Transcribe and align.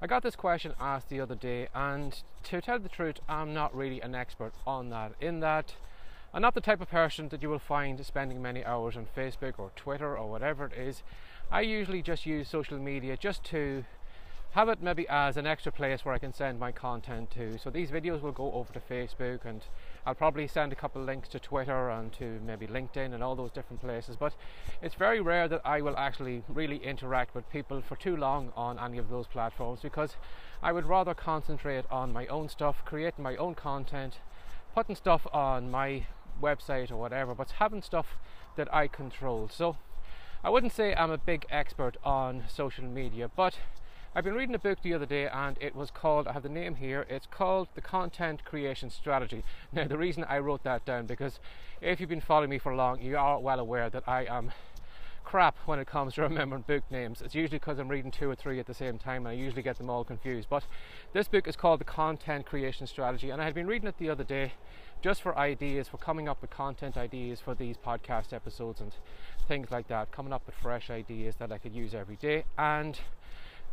I 0.00 0.06
got 0.06 0.22
this 0.22 0.36
question 0.36 0.74
asked 0.78 1.08
the 1.08 1.18
other 1.20 1.34
day, 1.34 1.66
and 1.74 2.22
to 2.44 2.60
tell 2.60 2.78
the 2.78 2.88
truth, 2.88 3.16
I'm 3.28 3.52
not 3.52 3.74
really 3.74 4.00
an 4.00 4.14
expert 4.14 4.52
on 4.64 4.90
that. 4.90 5.12
In 5.20 5.40
that, 5.40 5.74
I'm 6.32 6.40
not 6.40 6.54
the 6.54 6.60
type 6.60 6.80
of 6.80 6.88
person 6.88 7.30
that 7.30 7.42
you 7.42 7.50
will 7.50 7.58
find 7.58 8.04
spending 8.06 8.40
many 8.40 8.64
hours 8.64 8.96
on 8.96 9.08
Facebook 9.16 9.54
or 9.58 9.72
Twitter 9.74 10.16
or 10.16 10.30
whatever 10.30 10.66
it 10.66 10.74
is. 10.74 11.02
I 11.50 11.62
usually 11.62 12.00
just 12.00 12.26
use 12.26 12.48
social 12.48 12.78
media 12.78 13.16
just 13.16 13.42
to 13.46 13.84
have 14.52 14.68
it 14.68 14.80
maybe 14.80 15.08
as 15.08 15.36
an 15.36 15.48
extra 15.48 15.72
place 15.72 16.04
where 16.04 16.14
I 16.14 16.18
can 16.18 16.32
send 16.32 16.60
my 16.60 16.70
content 16.70 17.32
to. 17.32 17.58
So 17.58 17.68
these 17.68 17.90
videos 17.90 18.22
will 18.22 18.30
go 18.30 18.52
over 18.52 18.72
to 18.72 18.80
Facebook 18.80 19.44
and 19.44 19.62
I'll 20.08 20.14
probably 20.14 20.46
send 20.46 20.72
a 20.72 20.74
couple 20.74 21.02
links 21.02 21.28
to 21.28 21.38
Twitter 21.38 21.90
and 21.90 22.10
to 22.14 22.40
maybe 22.42 22.66
LinkedIn 22.66 23.12
and 23.12 23.22
all 23.22 23.36
those 23.36 23.50
different 23.50 23.82
places. 23.82 24.16
But 24.16 24.34
it's 24.80 24.94
very 24.94 25.20
rare 25.20 25.48
that 25.48 25.60
I 25.66 25.82
will 25.82 25.98
actually 25.98 26.44
really 26.48 26.78
interact 26.78 27.34
with 27.34 27.46
people 27.50 27.82
for 27.82 27.94
too 27.94 28.16
long 28.16 28.50
on 28.56 28.78
any 28.78 28.96
of 28.96 29.10
those 29.10 29.26
platforms 29.26 29.80
because 29.82 30.16
I 30.62 30.72
would 30.72 30.86
rather 30.86 31.12
concentrate 31.12 31.84
on 31.90 32.10
my 32.10 32.26
own 32.28 32.48
stuff, 32.48 32.82
creating 32.86 33.22
my 33.22 33.36
own 33.36 33.54
content, 33.54 34.20
putting 34.74 34.96
stuff 34.96 35.26
on 35.30 35.70
my 35.70 36.06
website 36.42 36.90
or 36.90 36.96
whatever, 36.96 37.34
but 37.34 37.50
having 37.58 37.82
stuff 37.82 38.16
that 38.56 38.72
I 38.72 38.88
control. 38.88 39.50
So 39.52 39.76
I 40.42 40.48
wouldn't 40.48 40.72
say 40.72 40.94
I'm 40.94 41.10
a 41.10 41.18
big 41.18 41.44
expert 41.50 41.98
on 42.02 42.44
social 42.48 42.86
media, 42.86 43.30
but 43.36 43.58
I've 44.18 44.24
been 44.24 44.34
reading 44.34 44.56
a 44.56 44.58
book 44.58 44.82
the 44.82 44.94
other 44.94 45.06
day 45.06 45.28
and 45.28 45.56
it 45.60 45.76
was 45.76 45.92
called, 45.92 46.26
I 46.26 46.32
have 46.32 46.42
the 46.42 46.48
name 46.48 46.74
here, 46.74 47.06
it's 47.08 47.28
called 47.28 47.68
The 47.76 47.80
Content 47.80 48.44
Creation 48.44 48.90
Strategy. 48.90 49.44
Now, 49.72 49.86
the 49.86 49.96
reason 49.96 50.24
I 50.24 50.40
wrote 50.40 50.64
that 50.64 50.84
down 50.84 51.06
because 51.06 51.38
if 51.80 52.00
you've 52.00 52.08
been 52.08 52.20
following 52.20 52.50
me 52.50 52.58
for 52.58 52.74
long, 52.74 53.00
you 53.00 53.16
are 53.16 53.38
well 53.38 53.60
aware 53.60 53.88
that 53.88 54.08
I 54.08 54.24
am 54.24 54.50
crap 55.22 55.56
when 55.66 55.78
it 55.78 55.86
comes 55.86 56.14
to 56.14 56.22
remembering 56.22 56.62
book 56.62 56.82
names. 56.90 57.22
It's 57.22 57.36
usually 57.36 57.60
because 57.60 57.78
I'm 57.78 57.86
reading 57.86 58.10
two 58.10 58.28
or 58.28 58.34
three 58.34 58.58
at 58.58 58.66
the 58.66 58.74
same 58.74 58.98
time 58.98 59.24
and 59.24 59.28
I 59.28 59.40
usually 59.40 59.62
get 59.62 59.78
them 59.78 59.88
all 59.88 60.02
confused. 60.02 60.48
But 60.50 60.64
this 61.12 61.28
book 61.28 61.46
is 61.46 61.54
called 61.54 61.78
The 61.78 61.84
Content 61.84 62.44
Creation 62.44 62.88
Strategy 62.88 63.30
and 63.30 63.40
I 63.40 63.44
had 63.44 63.54
been 63.54 63.68
reading 63.68 63.86
it 63.86 63.98
the 63.98 64.10
other 64.10 64.24
day 64.24 64.54
just 65.00 65.22
for 65.22 65.38
ideas, 65.38 65.86
for 65.86 65.98
coming 65.98 66.28
up 66.28 66.42
with 66.42 66.50
content 66.50 66.96
ideas 66.96 67.38
for 67.38 67.54
these 67.54 67.76
podcast 67.76 68.32
episodes 68.32 68.80
and 68.80 68.90
things 69.46 69.70
like 69.70 69.86
that, 69.86 70.10
coming 70.10 70.32
up 70.32 70.42
with 70.44 70.56
fresh 70.56 70.90
ideas 70.90 71.36
that 71.36 71.52
I 71.52 71.58
could 71.58 71.72
use 71.72 71.94
every 71.94 72.16
day. 72.16 72.42
And 72.58 72.98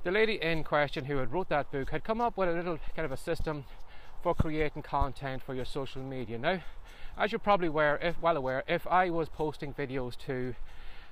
the 0.05 0.11
lady 0.11 0.39
in 0.39 0.63
question 0.63 1.05
who 1.05 1.17
had 1.17 1.33
wrote 1.33 1.49
that 1.49 1.71
book 1.71 1.89
had 1.89 2.03
come 2.03 2.21
up 2.21 2.37
with 2.37 2.47
a 2.47 2.51
little 2.51 2.77
kind 2.95 3.07
of 3.07 3.11
a 3.11 3.17
system 3.17 3.65
for 4.21 4.35
creating 4.35 4.83
content 4.83 5.41
for 5.41 5.55
your 5.55 5.65
social 5.65 6.03
media. 6.03 6.37
Now, 6.37 6.61
as 7.17 7.31
you're 7.31 7.39
probably 7.39 7.69
aware, 7.69 7.97
if 7.99 8.21
well 8.21 8.37
aware, 8.37 8.63
if 8.67 8.85
I 8.85 9.09
was 9.09 9.29
posting 9.29 9.73
videos 9.73 10.15
to 10.27 10.53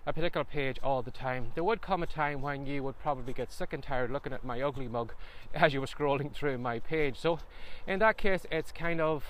a 0.05 0.13
particular 0.13 0.43
page 0.43 0.77
all 0.83 1.01
the 1.01 1.09
time, 1.09 1.53
there 1.55 1.63
would 1.63 1.81
come 1.81 2.03
a 2.03 2.05
time 2.05 2.43
when 2.43 2.67
you 2.67 2.83
would 2.83 2.99
probably 2.99 3.33
get 3.33 3.51
sick 3.51 3.73
and 3.73 3.81
tired 3.81 4.11
looking 4.11 4.31
at 4.31 4.43
my 4.43 4.61
ugly 4.61 4.87
mug 4.87 5.13
as 5.55 5.73
you 5.73 5.81
were 5.81 5.87
scrolling 5.87 6.31
through 6.31 6.59
my 6.59 6.77
page. 6.77 7.17
So, 7.19 7.39
in 7.87 7.97
that 7.97 8.17
case, 8.17 8.45
it's 8.51 8.71
kind 8.71 9.01
of 9.01 9.25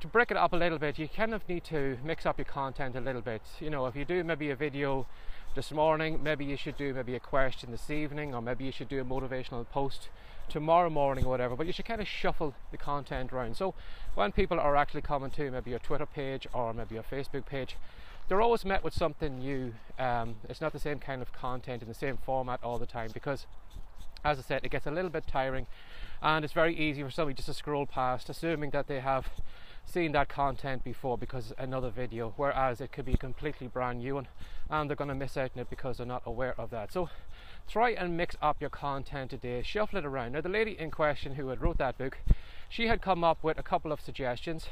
to 0.00 0.06
break 0.06 0.30
it 0.30 0.38
up 0.38 0.54
a 0.54 0.56
little 0.56 0.78
bit, 0.78 0.98
you 0.98 1.06
kind 1.06 1.34
of 1.34 1.46
need 1.50 1.64
to 1.64 1.98
mix 2.02 2.24
up 2.24 2.38
your 2.38 2.46
content 2.46 2.96
a 2.96 3.00
little 3.00 3.20
bit. 3.20 3.42
You 3.60 3.68
know, 3.68 3.84
if 3.84 3.94
you 3.94 4.06
do 4.06 4.24
maybe 4.24 4.48
a 4.48 4.56
video 4.56 5.06
this 5.54 5.72
morning, 5.72 6.20
maybe 6.22 6.44
you 6.44 6.56
should 6.56 6.76
do 6.76 6.94
maybe 6.94 7.14
a 7.14 7.20
question 7.20 7.72
this 7.72 7.90
evening, 7.90 8.34
or 8.34 8.40
maybe 8.40 8.64
you 8.64 8.72
should 8.72 8.88
do 8.88 9.00
a 9.00 9.04
motivational 9.04 9.68
post 9.68 10.08
tomorrow 10.48 10.88
morning 10.88 11.24
or 11.24 11.28
whatever. 11.28 11.56
But 11.56 11.66
you 11.66 11.72
should 11.72 11.84
kind 11.84 12.00
of 12.00 12.06
shuffle 12.06 12.54
the 12.70 12.76
content 12.76 13.32
around. 13.32 13.56
So 13.56 13.74
when 14.14 14.30
people 14.32 14.60
are 14.60 14.76
actually 14.76 15.02
coming 15.02 15.30
to 15.32 15.50
maybe 15.50 15.70
your 15.70 15.80
Twitter 15.80 16.06
page 16.06 16.46
or 16.52 16.72
maybe 16.72 16.94
your 16.94 17.04
Facebook 17.04 17.46
page, 17.46 17.76
they're 18.28 18.40
always 18.40 18.64
met 18.64 18.84
with 18.84 18.94
something 18.94 19.40
new. 19.40 19.74
Um, 19.98 20.36
it's 20.48 20.60
not 20.60 20.72
the 20.72 20.78
same 20.78 21.00
kind 21.00 21.20
of 21.20 21.32
content 21.32 21.82
in 21.82 21.88
the 21.88 21.94
same 21.94 22.16
format 22.16 22.60
all 22.62 22.78
the 22.78 22.86
time 22.86 23.10
because, 23.12 23.46
as 24.24 24.38
I 24.38 24.42
said, 24.42 24.60
it 24.64 24.70
gets 24.70 24.86
a 24.86 24.90
little 24.92 25.10
bit 25.10 25.26
tiring, 25.26 25.66
and 26.22 26.44
it's 26.44 26.54
very 26.54 26.76
easy 26.76 27.02
for 27.02 27.10
somebody 27.10 27.34
just 27.34 27.48
to 27.48 27.54
scroll 27.54 27.86
past, 27.86 28.28
assuming 28.28 28.70
that 28.70 28.86
they 28.86 29.00
have 29.00 29.30
seen 29.86 30.12
that 30.12 30.28
content 30.28 30.84
before 30.84 31.18
because 31.18 31.52
another 31.58 31.90
video, 31.90 32.32
whereas 32.36 32.80
it 32.80 32.92
could 32.92 33.04
be 33.04 33.16
completely 33.16 33.66
brand 33.66 33.98
new 33.98 34.14
one 34.14 34.28
and 34.68 34.88
they're 34.88 34.96
going 34.96 35.08
to 35.08 35.14
miss 35.14 35.36
out 35.36 35.50
on 35.54 35.62
it 35.62 35.70
because 35.70 35.96
they're 35.96 36.06
not 36.06 36.22
aware 36.24 36.54
of 36.58 36.70
that. 36.70 36.92
So 36.92 37.10
try 37.68 37.90
and 37.90 38.16
mix 38.16 38.36
up 38.40 38.60
your 38.60 38.70
content 38.70 39.30
today, 39.30 39.62
shuffle 39.62 39.98
it 39.98 40.04
around. 40.04 40.32
Now, 40.32 40.40
the 40.40 40.48
lady 40.48 40.78
in 40.78 40.90
question 40.90 41.34
who 41.34 41.48
had 41.48 41.60
wrote 41.60 41.78
that 41.78 41.98
book, 41.98 42.18
she 42.68 42.86
had 42.86 43.02
come 43.02 43.24
up 43.24 43.42
with 43.42 43.58
a 43.58 43.64
couple 43.64 43.90
of 43.90 44.00
suggestions 44.00 44.68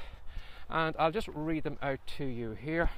and 0.71 0.95
I'll 0.99 1.13
just 1.13 1.29
read 1.29 1.65
them 1.65 1.79
out 1.83 2.01
to 2.19 2.25
you 2.25 2.53
here. 2.53 2.91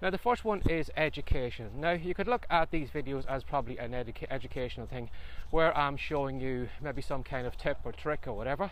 Now, 0.00 0.10
the 0.10 0.18
first 0.18 0.44
one 0.44 0.62
is 0.68 0.92
education. 0.96 1.70
Now, 1.80 1.90
you 1.90 2.14
could 2.14 2.28
look 2.28 2.46
at 2.50 2.70
these 2.70 2.90
videos 2.90 3.26
as 3.26 3.42
probably 3.42 3.78
an 3.78 3.90
educa- 3.92 4.28
educational 4.30 4.86
thing 4.86 5.10
where 5.50 5.76
I'm 5.76 5.96
showing 5.96 6.40
you 6.40 6.68
maybe 6.80 7.02
some 7.02 7.24
kind 7.24 7.48
of 7.48 7.56
tip 7.56 7.78
or 7.84 7.90
trick 7.90 8.28
or 8.28 8.34
whatever. 8.34 8.70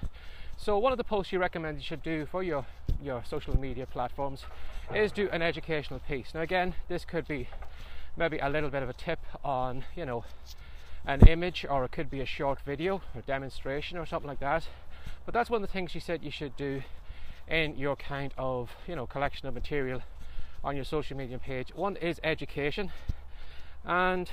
So 0.59 0.79
one 0.79 0.91
of 0.91 0.99
the 0.99 1.05
posts 1.05 1.33
you 1.33 1.39
recommend 1.39 1.79
you 1.79 1.85
should 1.85 2.03
do 2.03 2.27
for 2.27 2.43
your, 2.43 2.67
your 3.01 3.23
social 3.29 3.59
media 3.59 3.87
platforms 3.87 4.45
is 4.93 5.13
do 5.13 5.29
an 5.31 5.43
educational 5.43 6.01
piece. 6.01 6.35
Now 6.35 6.41
again, 6.41 6.75
this 6.89 7.05
could 7.05 7.29
be 7.29 7.49
maybe 8.17 8.39
a 8.39 8.49
little 8.49 8.71
bit 8.71 8.83
of 8.83 8.89
a 8.89 8.95
tip 8.95 9.21
on, 9.45 9.85
you 9.95 10.05
know, 10.07 10.25
an 11.05 11.21
image 11.29 11.65
or 11.69 11.85
it 11.85 11.93
could 11.93 12.11
be 12.11 12.21
a 12.21 12.27
short 12.27 12.61
video 12.63 13.03
or 13.15 13.21
demonstration 13.27 13.97
or 13.99 14.07
something 14.07 14.29
like 14.29 14.41
that. 14.41 14.67
But 15.25 15.35
that's 15.35 15.51
one 15.51 15.63
of 15.63 15.69
the 15.69 15.73
things 15.73 15.93
she 15.93 16.01
said 16.01 16.25
you 16.25 16.31
should 16.31 16.57
do 16.57 16.83
in 17.47 17.77
your 17.77 17.95
kind 17.95 18.33
of, 18.37 18.71
you 18.89 18.97
know, 18.97 19.07
collection 19.07 19.47
of 19.47 19.55
material 19.55 20.03
on 20.65 20.75
your 20.75 20.85
social 20.85 21.17
media 21.17 21.39
page. 21.39 21.69
One 21.75 21.97
is 21.97 22.19
education 22.25 22.91
and 23.85 24.31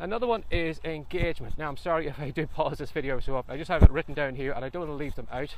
Another 0.00 0.26
one 0.26 0.44
is 0.50 0.80
engagement. 0.82 1.58
Now, 1.58 1.68
I'm 1.68 1.76
sorry 1.76 2.06
if 2.06 2.18
I 2.18 2.30
do 2.30 2.46
pause 2.46 2.78
this 2.78 2.90
video 2.90 3.20
so 3.20 3.36
up. 3.36 3.44
I 3.50 3.58
just 3.58 3.70
have 3.70 3.82
it 3.82 3.90
written 3.90 4.14
down 4.14 4.34
here 4.34 4.50
and 4.50 4.64
I 4.64 4.70
don't 4.70 4.88
want 4.88 4.92
to 4.92 4.96
leave 4.96 5.14
them 5.14 5.28
out. 5.30 5.54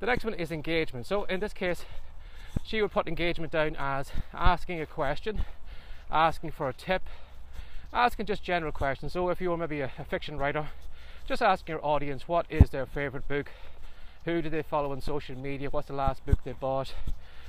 The 0.00 0.06
next 0.06 0.24
one 0.24 0.32
is 0.32 0.50
engagement. 0.50 1.04
So, 1.04 1.24
in 1.24 1.40
this 1.40 1.52
case, 1.52 1.84
she 2.62 2.80
would 2.80 2.92
put 2.92 3.06
engagement 3.06 3.52
down 3.52 3.76
as 3.78 4.10
asking 4.32 4.80
a 4.80 4.86
question, 4.86 5.44
asking 6.10 6.52
for 6.52 6.70
a 6.70 6.72
tip, 6.72 7.02
asking 7.92 8.24
just 8.24 8.42
general 8.42 8.72
questions. 8.72 9.12
So, 9.12 9.28
if 9.28 9.38
you're 9.42 9.58
maybe 9.58 9.82
a, 9.82 9.92
a 9.98 10.04
fiction 10.04 10.38
writer, 10.38 10.68
just 11.28 11.42
asking 11.42 11.74
your 11.74 11.84
audience 11.84 12.26
what 12.26 12.46
is 12.48 12.70
their 12.70 12.86
favorite 12.86 13.28
book, 13.28 13.50
who 14.24 14.40
do 14.40 14.48
they 14.48 14.62
follow 14.62 14.92
on 14.92 15.02
social 15.02 15.36
media, 15.36 15.68
what's 15.68 15.88
the 15.88 15.94
last 15.94 16.24
book 16.24 16.38
they 16.42 16.52
bought, 16.52 16.94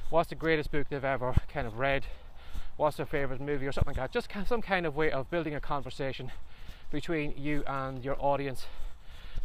what's 0.09 0.28
the 0.28 0.35
greatest 0.35 0.69
book 0.69 0.88
they've 0.90 1.06
ever 1.06 1.34
kind 1.47 1.66
of 1.66 1.79
read, 1.79 2.07
what's 2.78 2.97
their 2.97 3.06
favorite 3.06 3.41
movie 3.41 3.66
or 3.66 3.72
something 3.72 3.96
like 3.96 3.97
that. 3.97 4.12
Just 4.12 4.30
some 4.47 4.62
kind 4.62 4.86
of 4.86 4.96
way 4.96 5.12
of 5.12 5.30
building 5.30 5.56
a 5.56 5.59
conversation 5.59 6.31
between 6.91 7.34
you 7.38 7.63
and 7.66 8.03
your 8.03 8.16
audience, 8.19 8.68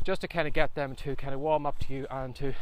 just 0.04 0.20
to 0.22 0.28
kind 0.28 0.48
of 0.48 0.54
get 0.54 0.74
them 0.74 0.94
to 0.96 1.16
kind 1.16 1.34
of 1.34 1.40
warm 1.40 1.66
up 1.66 1.78
to 1.78 1.92
you 1.92 2.06
and 2.10 2.34
to 2.36 2.54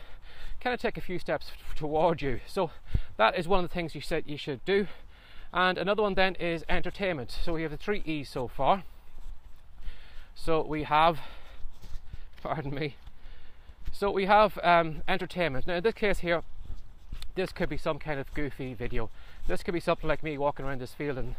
kind 0.60 0.74
of 0.74 0.80
take 0.80 0.96
a 0.96 1.00
few 1.00 1.18
steps 1.18 1.52
toward 1.74 2.20
you. 2.22 2.40
So 2.46 2.70
that 3.16 3.38
is 3.38 3.48
one 3.48 3.64
of 3.64 3.68
the 3.68 3.74
things 3.74 3.94
you 3.94 4.00
said 4.00 4.24
you 4.26 4.36
should 4.36 4.64
do. 4.64 4.88
And 5.52 5.78
another 5.78 6.02
one 6.02 6.14
then 6.14 6.34
is 6.34 6.64
entertainment. 6.68 7.36
So 7.44 7.54
we 7.54 7.62
have 7.62 7.70
the 7.70 7.76
three 7.76 8.02
E's 8.04 8.28
so 8.28 8.48
far. 8.48 8.84
So 10.34 10.62
we 10.62 10.82
have, 10.84 11.18
pardon 12.42 12.74
me. 12.74 12.96
So 13.92 14.10
we 14.10 14.26
have 14.26 14.58
um, 14.62 15.02
entertainment. 15.08 15.66
Now 15.66 15.76
in 15.76 15.82
this 15.82 15.94
case 15.94 16.18
here, 16.18 16.42
this 17.38 17.52
could 17.52 17.68
be 17.68 17.78
some 17.78 18.00
kind 18.00 18.18
of 18.18 18.34
goofy 18.34 18.74
video. 18.74 19.10
This 19.46 19.62
could 19.62 19.72
be 19.72 19.78
something 19.78 20.08
like 20.08 20.24
me 20.24 20.36
walking 20.36 20.66
around 20.66 20.80
this 20.80 20.92
field 20.92 21.18
and 21.18 21.36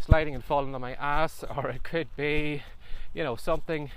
sliding 0.00 0.34
and 0.34 0.44
falling 0.44 0.74
on 0.74 0.80
my 0.80 0.94
ass, 0.94 1.44
or 1.56 1.68
it 1.68 1.84
could 1.84 2.08
be, 2.16 2.64
you 3.14 3.22
know, 3.22 3.36
something 3.36 3.90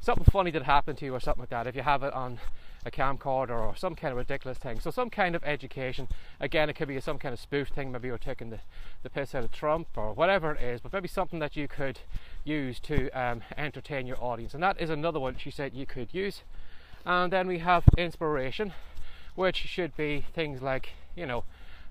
something 0.00 0.24
funny 0.30 0.50
that 0.50 0.62
happened 0.64 0.98
to 0.98 1.06
you 1.06 1.14
or 1.14 1.18
something 1.18 1.42
like 1.42 1.50
that. 1.50 1.66
If 1.66 1.74
you 1.74 1.82
have 1.82 2.02
it 2.02 2.12
on 2.12 2.38
a 2.86 2.90
camcorder 2.90 3.58
or 3.58 3.74
some 3.74 3.96
kind 3.96 4.12
of 4.12 4.18
ridiculous 4.18 4.58
thing. 4.58 4.78
So 4.78 4.90
some 4.90 5.08
kind 5.08 5.34
of 5.34 5.42
education. 5.42 6.06
Again, 6.38 6.68
it 6.68 6.74
could 6.74 6.88
be 6.88 7.00
some 7.00 7.18
kind 7.18 7.32
of 7.32 7.40
spoof 7.40 7.68
thing. 7.68 7.90
Maybe 7.90 8.08
you're 8.08 8.18
taking 8.18 8.50
the, 8.50 8.60
the 9.02 9.08
piss 9.08 9.34
out 9.34 9.44
of 9.44 9.50
Trump 9.50 9.88
or 9.96 10.12
whatever 10.12 10.52
it 10.52 10.62
is, 10.62 10.82
but 10.82 10.92
maybe 10.92 11.08
something 11.08 11.38
that 11.38 11.56
you 11.56 11.66
could 11.66 12.00
use 12.44 12.78
to 12.80 13.08
um, 13.18 13.40
entertain 13.56 14.06
your 14.06 14.22
audience. 14.22 14.52
And 14.52 14.62
that 14.62 14.78
is 14.78 14.90
another 14.90 15.18
one 15.18 15.36
she 15.38 15.50
said 15.50 15.72
you 15.72 15.86
could 15.86 16.12
use. 16.12 16.42
And 17.06 17.32
then 17.32 17.48
we 17.48 17.60
have 17.60 17.84
inspiration 17.96 18.74
which 19.34 19.56
should 19.56 19.96
be 19.96 20.24
things 20.34 20.62
like, 20.62 20.90
you 21.16 21.26
know, 21.26 21.44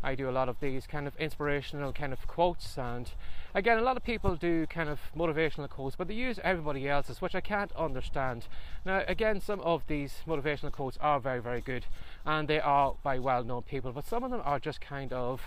I 0.05 0.15
do 0.15 0.29
a 0.29 0.31
lot 0.31 0.49
of 0.49 0.59
these 0.59 0.85
kind 0.85 1.07
of 1.07 1.15
inspirational 1.17 1.93
kind 1.93 2.11
of 2.11 2.27
quotes, 2.27 2.77
and 2.77 3.09
again, 3.53 3.77
a 3.77 3.81
lot 3.81 3.95
of 3.95 4.03
people 4.03 4.35
do 4.35 4.67
kind 4.67 4.89
of 4.89 4.99
motivational 5.15 5.69
quotes, 5.69 5.95
but 5.95 6.09
they 6.09 6.13
use 6.13 6.39
everybody 6.43 6.89
else's, 6.89 7.21
which 7.21 7.35
I 7.35 7.41
can't 7.41 7.71
understand. 7.73 8.47
Now, 8.85 9.03
again, 9.07 9.39
some 9.39 9.61
of 9.61 9.83
these 9.87 10.15
motivational 10.27 10.73
quotes 10.73 10.97
are 10.97 11.21
very, 11.21 11.41
very 11.41 11.61
good, 11.61 11.85
and 12.25 12.49
they 12.49 12.59
are 12.59 12.95
by 13.01 13.17
well 13.17 13.45
known 13.45 13.61
people, 13.61 13.93
but 13.93 14.05
some 14.05 14.23
of 14.23 14.31
them 14.31 14.41
are 14.43 14.59
just 14.59 14.81
kind 14.81 15.13
of 15.13 15.41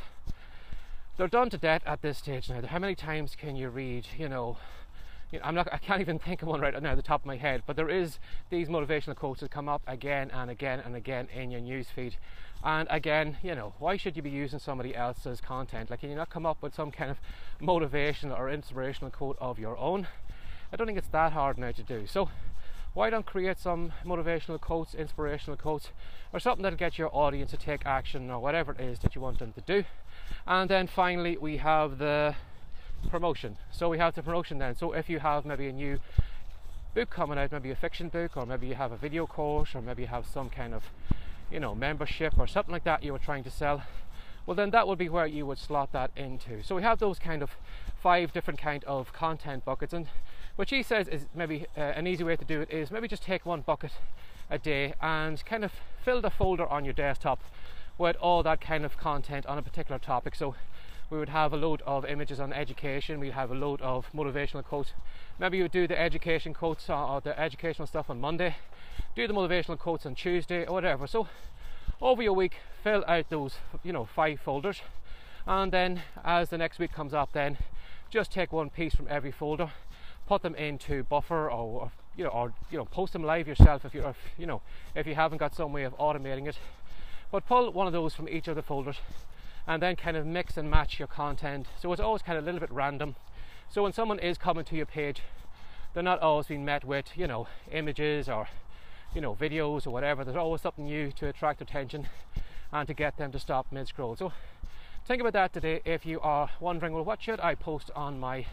they're 1.17 1.29
done 1.29 1.51
to 1.51 1.59
death 1.59 1.83
at 1.87 2.03
this 2.03 2.19
stage 2.19 2.51
now. 2.51 2.61
How 2.67 2.79
many 2.79 2.95
times 2.95 3.37
can 3.37 3.57
you 3.57 3.71
read, 3.71 4.07
you 4.19 4.29
know, 4.29 4.59
you 5.33 5.39
know, 5.39 5.45
I'm 5.45 5.55
not, 5.55 5.69
I 5.73 5.79
can't 5.79 6.01
even 6.01 6.19
think 6.19 6.43
of 6.43 6.49
one 6.49 6.61
right 6.61 6.81
now 6.81 6.91
at 6.91 6.97
the 6.97 7.03
top 7.03 7.23
of 7.23 7.27
my 7.27 7.37
head, 7.37 7.63
but 7.67 7.77
there 7.77 7.89
is 7.89 8.19
these 8.51 8.69
motivational 8.69 9.17
quotes 9.17 9.41
that 9.41 9.51
come 9.51 9.69
up 9.69 9.83
again 9.87 10.31
and 10.33 10.51
again 10.51 10.81
and 10.85 10.95
again 10.95 11.29
in 11.35 11.51
your 11.51 11.61
newsfeed. 11.61 12.15
And 12.65 12.87
again, 12.91 13.39
you 13.43 13.55
know, 13.55 13.75
why 13.79 13.97
should 13.97 14.17
you 14.17 14.23
be 14.23 14.31
using 14.31 14.59
somebody 14.59 14.95
else's 14.95 15.41
content? 15.41 15.91
Like, 15.91 16.01
can 16.01 16.11
you 16.11 16.17
not 16.17 16.31
come 16.31 16.47
up 16.47 16.63
with 16.63 16.75
some 16.75 16.91
kind 16.91 17.11
of 17.11 17.19
motivational 17.61 18.39
or 18.39 18.49
inspirational 18.49 19.11
quote 19.11 19.37
of 19.41 19.59
your 19.59 19.77
own? 19.79 20.07
I 20.73 20.77
don't 20.77 20.87
think 20.87 20.99
it's 20.99 21.09
that 21.09 21.33
hard 21.33 21.59
now 21.59 21.73
to 21.73 21.83
do. 21.83 22.07
So, 22.07 22.31
why 22.95 23.11
don't 23.11 23.27
create 23.27 23.59
some 23.59 23.93
motivational 24.07 24.59
quotes, 24.59 24.95
inspirational 24.95 25.59
quotes, 25.59 25.91
or 26.33 26.41
something 26.41 26.63
that'll 26.63 26.79
get 26.79 26.97
your 26.97 27.15
audience 27.15 27.51
to 27.51 27.59
take 27.59 27.85
action 27.85 28.31
or 28.31 28.41
whatever 28.41 28.73
it 28.73 28.81
is 28.81 29.01
that 29.01 29.15
you 29.15 29.21
want 29.21 29.39
them 29.39 29.53
to 29.53 29.61
do? 29.61 29.85
And 30.47 30.71
then 30.71 30.87
finally, 30.87 31.37
we 31.37 31.59
have 31.59 31.99
the 31.99 32.37
promotion. 33.11 33.57
So 33.71 33.89
we 33.89 33.99
have 33.99 34.15
the 34.15 34.23
promotion 34.23 34.59
then. 34.59 34.77
So 34.77 34.93
if 34.93 35.09
you 35.09 35.21
have 35.21 35.45
maybe 35.45 35.69
a 35.69 35.73
new 35.73 35.99
book 36.95 37.11
coming 37.11 37.39
out, 37.39 37.53
maybe 37.53 37.71
a 37.71 37.77
fiction 37.77 38.09
book, 38.09 38.37
or 38.37 38.47
maybe 38.47 38.67
you 38.67 38.75
have 38.75 38.93
a 38.93 38.97
video 38.97 39.27
course, 39.27 39.75
or 39.75 39.83
maybe 39.83 40.03
you 40.03 40.09
have 40.09 40.27
some 40.27 40.49
kind 40.49 40.75
of, 40.75 40.85
you 41.51 41.61
know, 41.61 41.75
membership 41.75 42.39
or 42.39 42.47
something 42.47 42.73
like 42.73 42.85
that 42.85 43.03
you 43.03 43.13
were 43.13 43.19
trying 43.19 43.45
to 43.45 43.51
sell, 43.51 43.83
well 44.47 44.55
then 44.55 44.71
that 44.71 44.87
would 44.89 44.99
be 44.99 45.09
where 45.09 45.27
you 45.27 45.45
would 45.45 45.59
slot 45.59 45.93
that 45.93 46.11
into. 46.17 46.63
So 46.63 46.75
we 46.75 46.83
have 46.83 46.99
those 46.99 47.19
kind 47.19 47.43
of 47.43 47.51
five 48.03 48.33
different 48.33 48.61
kind 48.61 48.83
of 48.85 49.13
content 49.13 49.65
buckets, 49.65 49.93
and 49.93 50.07
what 50.57 50.71
she 50.71 50.83
says 50.83 51.07
is 51.09 51.27
maybe 51.35 51.67
uh, 51.77 51.81
an 51.81 52.07
easy 52.07 52.25
way 52.25 52.37
to 52.37 52.45
do 52.45 52.63
it 52.63 52.71
is 52.71 52.91
maybe 52.91 53.09
just 53.09 53.23
take 53.23 53.45
one 53.45 53.61
bucket 53.61 53.93
a 54.49 54.59
day 54.59 54.95
and 55.03 55.45
kind 55.45 55.65
of 55.65 55.73
fill 56.03 56.21
the 56.23 56.31
folder 56.31 56.67
on 56.67 56.85
your 56.85 56.95
desktop 56.95 57.41
with 57.99 58.17
all 58.17 58.43
that 58.43 58.61
kind 58.61 58.85
of 58.85 58.97
content 58.97 59.45
on 59.47 59.59
a 59.59 59.63
particular 59.63 59.99
topic. 59.99 60.35
So 60.35 60.55
we 61.11 61.19
would 61.19 61.29
have 61.29 61.53
a 61.53 61.57
load 61.57 61.83
of 61.87 62.05
images 62.05 62.41
on 62.41 62.53
education, 62.53 63.21
we'd 63.21 63.33
have 63.33 63.51
a 63.51 63.55
load 63.55 63.81
of 63.81 64.07
motivational 64.13 64.65
quotes. 64.65 64.93
Maybe 65.39 65.59
you 65.59 65.65
would 65.65 65.73
do 65.73 65.87
the 65.87 65.99
education 65.99 66.53
quotes 66.53 66.91
or 66.91 67.21
the 67.21 67.39
educational 67.39 67.87
stuff 67.87 68.11
on 68.11 68.21
Monday, 68.21 68.57
do 69.15 69.27
the 69.27 69.35
motivational 69.35 69.79
quotes 69.79 70.05
on 70.05 70.15
Tuesday 70.15 70.67
or 70.67 70.75
whatever. 70.75 71.07
So 71.07 71.29
over 72.01 72.23
your 72.23 72.33
week, 72.33 72.57
fill 72.83 73.05
out 73.07 73.31
those, 73.31 73.57
you 73.85 73.93
know, 73.93 74.05
five 74.05 74.41
folders, 74.41 74.83
and 75.47 75.73
then 75.73 76.03
as 76.25 76.49
the 76.49 76.59
next 76.59 76.79
week 76.79 76.93
comes 76.93 77.15
up, 77.15 77.33
then 77.33 77.59
just 78.11 78.33
take 78.33 78.53
one 78.53 78.71
piece 78.71 78.95
from 78.95 79.07
every 79.09 79.31
folder, 79.31 79.71
put 80.27 80.43
them 80.43 80.55
into 80.57 81.05
Buffer 81.05 81.49
or, 81.51 81.83
or 81.83 81.93
you 82.17 82.25
know, 82.25 82.31
or 82.31 82.53
you 82.71 82.79
know, 82.79 82.85
post 82.85 83.13
them 83.13 83.23
live 83.23 83.47
yourself 83.47 83.85
if 83.85 83.95
you're, 83.95 84.09
if, 84.09 84.17
you 84.37 84.47
know, 84.47 84.61
if 84.95 85.07
you 85.07 85.15
haven't 85.15 85.39
got 85.39 85.55
some 85.55 85.73
way 85.73 85.85
of 85.85 85.97
automating 85.99 86.49
it. 86.49 86.59
But 87.31 87.47
pull 87.47 87.71
one 87.73 87.87
of 87.87 87.93
those 87.93 88.15
from 88.15 88.29
each 88.29 88.49
of 88.49 88.57
the 88.57 88.63
folders 88.63 88.97
and 89.67 89.83
then 89.83 89.97
kind 89.97 90.17
of 90.17 90.27
mix 90.27 90.57
and 90.57 90.71
match 90.71 90.99
your 90.99 91.09
content. 91.09 91.67
So 91.81 91.93
it's 91.93 92.01
always 92.01 92.23
kind 92.23 92.39
of 92.39 92.45
a 92.45 92.47
little 92.47 92.61
bit 92.61 92.71
random. 92.71 93.17
So 93.69 93.83
when 93.83 93.93
someone 93.93 94.19
is 94.19 94.39
coming 94.39 94.65
to 94.65 94.77
your 94.77 94.87
page, 94.87 95.23
they're 95.93 96.03
not 96.03 96.21
always 96.21 96.47
being 96.47 96.65
met 96.65 96.85
with, 96.85 97.07
you 97.17 97.27
know, 97.27 97.49
images 97.73 98.29
or, 98.29 98.49
you 99.15 99.21
know, 99.21 99.35
videos 99.35 99.87
or 99.87 99.91
whatever. 99.91 100.25
There's 100.25 100.37
always 100.37 100.61
something 100.61 100.85
new 100.85 101.11
to 101.13 101.27
attract 101.27 101.61
attention 101.61 102.09
and 102.73 102.87
to 102.87 102.95
get 102.95 103.17
them 103.17 103.33
to 103.33 103.39
stop 103.39 103.67
mid 103.71 103.89
scroll. 103.89 104.15
So 104.15 104.33
think 105.07 105.21
about 105.21 105.33
that 105.33 105.53
today 105.53 105.81
if 105.85 106.07
you 106.07 106.21
are 106.21 106.51
wondering, 106.61 106.93
well, 106.93 107.05
what 107.05 107.23
should 107.23 107.41
I 107.41 107.55
post 107.55 107.91
on 107.97 108.21
my, 108.21 108.47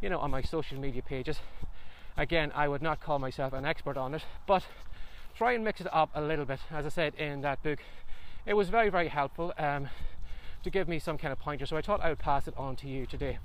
you 0.00 0.08
know, 0.08 0.18
on 0.18 0.30
my 0.30 0.42
social 0.42 0.78
media 0.78 1.02
pages? 1.02 1.40
Again, 2.16 2.50
I 2.54 2.66
would 2.66 2.82
not 2.82 3.00
call 3.00 3.18
myself 3.18 3.52
an 3.52 3.64
expert 3.64 3.96
on 3.96 4.14
it, 4.14 4.22
but 4.46 4.64
try 5.36 5.52
and 5.52 5.64
mix 5.64 5.80
it 5.80 5.86
up 5.92 6.10
a 6.14 6.20
little 6.20 6.44
bit. 6.44 6.60
As 6.70 6.84
I 6.84 6.88
said 6.88 7.14
in 7.14 7.40
that 7.42 7.62
book, 7.62 7.78
it 8.46 8.54
was 8.54 8.68
very, 8.68 8.88
very 8.88 9.08
helpful. 9.08 9.52
Um, 9.58 9.88
to 10.62 10.70
give 10.70 10.88
me 10.88 10.98
some 10.98 11.16
kind 11.16 11.32
of 11.32 11.38
pointer. 11.38 11.66
So 11.66 11.76
I 11.76 11.82
thought 11.82 12.00
I 12.02 12.10
would 12.10 12.18
pass 12.18 12.46
it 12.46 12.54
on 12.56 12.76
to 12.76 12.88
you 12.88 13.06
today. 13.06 13.38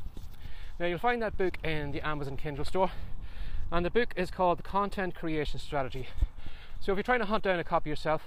Now 0.80 0.88
you'll 0.88 1.00
find 1.00 1.22
that 1.22 1.38
book 1.38 1.58
in 1.64 1.92
the 1.92 2.06
Amazon 2.06 2.36
Kindle 2.36 2.66
store, 2.66 2.92
and 3.72 3.86
the 3.86 3.90
book 3.90 4.14
is 4.16 4.30
called 4.30 4.60
The 4.60 4.64
Content 4.64 5.16
Creation 5.16 5.60
Strategy. 5.60 6.08
So 6.82 6.92
if 6.92 6.98
you're 6.98 7.04
trying 7.04 7.22
to 7.22 7.26
hunt 7.26 7.44
down 7.44 7.60
a 7.60 7.64
copy 7.64 7.90
yourself, 7.90 8.22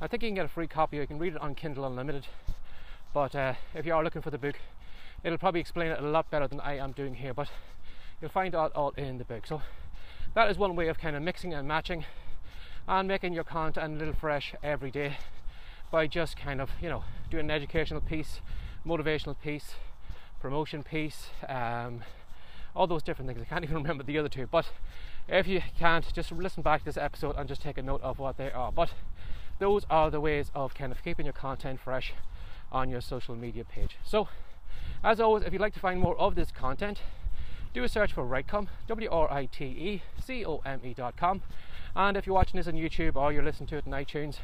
I 0.00 0.08
think 0.08 0.22
you 0.22 0.28
can 0.28 0.34
get 0.34 0.44
a 0.44 0.48
free 0.48 0.66
copy. 0.66 0.96
You 0.96 1.06
can 1.06 1.18
read 1.18 1.34
it 1.34 1.40
on 1.40 1.54
Kindle 1.54 1.84
Unlimited. 1.84 2.26
But 3.14 3.34
uh, 3.34 3.54
if 3.74 3.86
you 3.86 3.94
are 3.94 4.04
looking 4.04 4.22
for 4.22 4.30
the 4.30 4.38
book, 4.38 4.56
it'll 5.24 5.38
probably 5.38 5.60
explain 5.60 5.90
it 5.90 5.98
a 5.98 6.06
lot 6.06 6.30
better 6.30 6.46
than 6.46 6.60
I 6.60 6.76
am 6.76 6.92
doing 6.92 7.14
here. 7.14 7.32
But 7.32 7.48
you'll 8.20 8.30
find 8.30 8.54
it 8.54 8.56
all 8.56 8.90
in 8.96 9.18
the 9.18 9.24
book. 9.24 9.46
So 9.46 9.62
that 10.34 10.50
is 10.50 10.58
one 10.58 10.76
way 10.76 10.88
of 10.88 10.98
kind 10.98 11.16
of 11.16 11.22
mixing 11.22 11.54
and 11.54 11.66
matching 11.66 12.04
and 12.86 13.08
making 13.08 13.32
your 13.32 13.44
content 13.44 13.94
a 13.94 13.98
little 13.98 14.14
fresh 14.14 14.54
every 14.62 14.90
day 14.90 15.16
by 15.90 16.06
just 16.06 16.36
kind 16.36 16.60
of 16.60 16.70
you 16.80 16.88
know 16.88 17.04
doing 17.30 17.46
an 17.46 17.50
educational 17.50 18.00
piece, 18.00 18.40
motivational 18.86 19.36
piece, 19.42 19.74
promotion 20.40 20.82
piece, 20.82 21.28
um, 21.48 22.02
all 22.74 22.86
those 22.86 23.02
different 23.02 23.28
things. 23.28 23.40
I 23.42 23.44
can't 23.44 23.64
even 23.64 23.76
remember 23.76 24.04
the 24.04 24.18
other 24.18 24.28
two, 24.28 24.46
but 24.46 24.66
if 25.28 25.46
you 25.46 25.60
can't, 25.78 26.10
just 26.12 26.32
listen 26.32 26.62
back 26.62 26.80
to 26.80 26.84
this 26.86 26.96
episode 26.96 27.36
and 27.36 27.48
just 27.48 27.60
take 27.60 27.78
a 27.78 27.82
note 27.82 28.02
of 28.02 28.18
what 28.18 28.36
they 28.36 28.50
are. 28.50 28.72
But 28.72 28.90
those 29.58 29.84
are 29.90 30.10
the 30.10 30.20
ways 30.20 30.50
of 30.54 30.74
kind 30.74 30.92
of 30.92 31.02
keeping 31.02 31.26
your 31.26 31.32
content 31.32 31.80
fresh 31.80 32.14
on 32.70 32.90
your 32.90 33.00
social 33.00 33.34
media 33.34 33.64
page. 33.64 33.96
So, 34.04 34.28
as 35.02 35.20
always, 35.20 35.44
if 35.44 35.52
you'd 35.52 35.62
like 35.62 35.74
to 35.74 35.80
find 35.80 36.00
more 36.00 36.18
of 36.18 36.34
this 36.34 36.50
content, 36.50 37.00
do 37.72 37.84
a 37.84 37.88
search 37.88 38.12
for 38.12 38.24
rightcom 38.24 38.46
Writecome, 38.46 38.68
W 38.86 39.10
R 39.10 39.32
I 39.32 39.46
T 39.46 39.64
E 39.64 40.02
C 40.24 40.44
O 40.44 40.58
M 40.64 40.80
E.com. 40.84 41.42
And 41.94 42.16
if 42.16 42.26
you're 42.26 42.34
watching 42.34 42.58
this 42.58 42.68
on 42.68 42.74
YouTube 42.74 43.16
or 43.16 43.32
you're 43.32 43.42
listening 43.42 43.68
to 43.68 43.76
it 43.76 43.84
on 43.86 43.92
iTunes, 43.92 44.38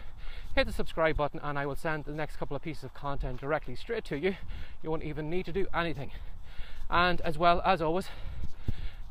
hit 0.54 0.66
the 0.66 0.72
subscribe 0.72 1.16
button 1.16 1.40
and 1.42 1.58
I 1.58 1.66
will 1.66 1.76
send 1.76 2.04
the 2.04 2.12
next 2.12 2.36
couple 2.36 2.56
of 2.56 2.62
pieces 2.62 2.84
of 2.84 2.94
content 2.94 3.40
directly 3.40 3.76
straight 3.76 4.04
to 4.06 4.16
you. 4.16 4.36
You 4.82 4.90
won't 4.90 5.02
even 5.02 5.30
need 5.30 5.46
to 5.46 5.52
do 5.52 5.66
anything. 5.74 6.10
And 6.90 7.20
as 7.22 7.38
well 7.38 7.62
as 7.64 7.80
always, 7.80 8.08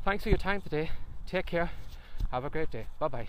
thanks 0.04 0.24
for 0.24 0.28
your 0.28 0.38
time 0.38 0.60
today. 0.60 0.90
Take 1.26 1.46
care. 1.46 1.70
Have 2.30 2.44
a 2.44 2.50
great 2.50 2.70
day. 2.70 2.86
Bye 2.98 3.08
bye. 3.08 3.28